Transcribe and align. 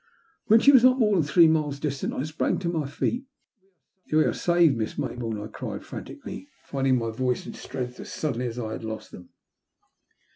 When 0.47 0.59
she 0.59 0.71
was 0.71 0.83
not 0.83 0.97
more 0.97 1.13
than 1.13 1.21
three 1.23 1.47
miles 1.47 1.79
distant, 1.79 2.11
I 2.11 2.23
sprang 2.23 2.57
to 2.57 2.69
my 2.69 2.87
feet." 2.87 3.27
We're 4.11 4.33
saved, 4.33 4.75
Miss 4.75 4.95
Mayboome!" 4.95 5.39
I 5.43 5.47
cried 5.47 5.85
franti 5.85 6.15
cally, 6.15 6.47
finding 6.63 6.97
my 6.97 7.11
voice 7.11 7.45
and 7.45 7.55
strength 7.55 7.99
as 7.99 8.11
suddenly 8.11 8.47
as 8.47 8.57
I 8.57 8.71
had 8.71 8.83
lost 8.83 9.11
them. 9.11 9.29